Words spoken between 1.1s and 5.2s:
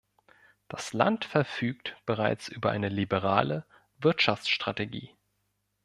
verfügt bereits über eine liberale Wirtschaftsstrategie.